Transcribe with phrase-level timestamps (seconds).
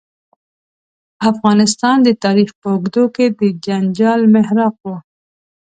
[1.31, 4.87] افغانستان د تاریخ په اوږدو کې د جنجال محراق و.